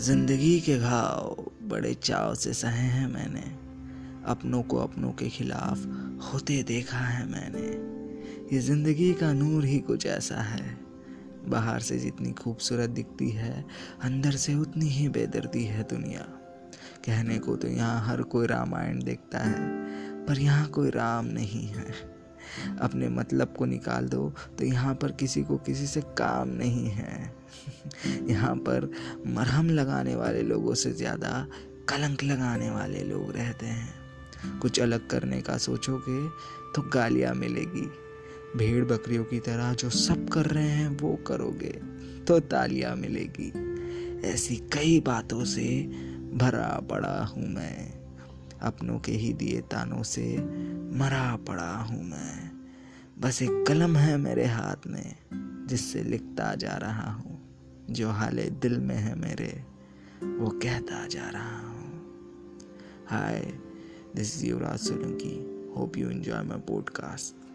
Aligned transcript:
ज़िंदगी 0.00 0.60
के 0.60 0.78
घाव 0.78 1.44
बड़े 1.62 1.94
चाव 1.94 2.34
से 2.34 2.52
सहे 2.52 2.86
हैं 2.88 3.06
मैंने। 3.06 3.40
अपनों 4.26 4.62
को 4.62 4.76
अपनों 4.76 5.10
के 5.12 5.28
खिलाफ 5.28 5.86
होते 6.24 6.62
देखा 6.62 6.98
है 6.98 7.26
मैंने। 7.30 7.66
ये 8.54 8.60
ज़िंदगी 8.60 9.12
का 9.14 9.32
नूर 9.32 9.64
ही 9.64 9.78
कुछ 9.78 10.06
ऐसा 10.06 10.40
है। 10.40 10.78
बाहर 11.48 11.80
से 11.80 11.98
जितनी 11.98 12.32
खूबसूरत 12.32 12.90
दिखती 12.90 13.30
है, 13.30 13.64
अंदर 14.02 14.30
से 14.30 14.54
उतनी 14.54 14.88
ही 14.88 15.08
बेदर्दी 15.08 15.64
है 15.64 15.82
दुनिया। 15.82 16.26
कहने 17.06 17.38
को 17.38 17.56
तो 17.56 17.68
यहाँ 17.68 18.06
हर 18.06 18.22
कोई 18.22 18.46
रामायण 18.46 19.02
देखता 19.02 19.38
है, 19.38 19.68
पर 20.26 20.38
यहाँ 20.38 20.68
कोई 20.68 20.90
राम 20.90 21.26
नहीं 21.26 21.66
है। 21.66 22.19
अपने 22.80 23.08
मतलब 23.08 23.54
को 23.58 23.64
निकाल 23.64 24.08
दो 24.08 24.32
तो 24.58 24.64
यहाँ 24.64 24.94
पर 24.94 25.12
किसी 25.12 25.42
को 25.42 25.56
किसी 25.56 25.86
से 25.86 26.00
काम 26.00 26.48
नहीं 26.48 26.86
है। 26.86 27.34
यहाँ 28.30 28.54
पर 28.56 28.90
मरहम 29.26 29.70
लगाने 29.70 30.14
वाले 30.16 30.42
लोगों 30.42 30.74
से 30.74 30.92
ज़्यादा 30.92 31.46
कलंक 31.88 32.22
लगाने 32.22 32.70
वाले 32.70 33.00
लोग 33.00 33.32
रहते 33.36 33.66
हैं। 33.66 34.58
कुछ 34.60 34.80
अलग 34.80 35.08
करने 35.08 35.40
का 35.40 35.56
सोचोगे 35.58 36.28
तो 36.74 36.82
गालियाँ 36.82 37.34
मिलेगी। 37.34 37.90
भेड़ 38.56 38.84
बकरियों 38.84 39.24
की 39.24 39.38
तरह 39.38 39.72
जो 39.74 39.90
सब 39.90 40.28
कर 40.28 40.46
रहे 40.46 40.68
हैं, 40.68 40.88
वो 40.98 41.16
करोगे 41.16 41.78
तो 42.26 42.40
तालियाँ 42.40 42.96
मिलेगी। 42.96 43.52
ऐसी 44.28 44.56
कई 44.56 45.00
बातों 45.00 45.44
से 45.44 45.82
भरा 46.34 46.80
पड़ा 46.90 47.24
हूँ 47.24 47.48
मैं। 47.48 47.99
अपनों 48.62 48.98
के 48.98 49.12
ही 49.12 49.32
दिए 49.32 49.60
तानों 49.60 50.02
से 50.02 50.38
मरा 50.98 51.36
पड़ा 51.36 51.76
हूँ 51.76 52.04
मैं। 52.04 52.50
बस 53.18 53.42
एक 53.42 53.64
कलम 53.68 53.96
है 53.96 54.16
मेरे 54.16 54.46
हाथ 54.46 54.86
में, 54.86 55.16
जिससे 55.66 56.02
लिखता 56.02 56.54
जा 56.54 56.72
रहा 56.72 57.12
हूँ। 57.12 57.40
जो 57.90 58.10
हाले 58.10 58.42
दिल 58.42 58.80
में 58.80 58.96
है 58.96 59.14
मेरे, 59.14 59.64
वो 60.26 60.50
कहता 60.50 61.06
जा 61.06 61.28
रहा 61.28 61.60
हूँ। 61.68 61.80
Hi 63.08 63.58
this 64.16 64.36
is 64.36 64.46
Yuvraj 64.46 64.78
Solanki. 64.78 65.50
Hope 65.76 65.96
you 65.96 66.10
enjoy 66.10 66.42
my 66.42 66.58
podcast 66.58 67.49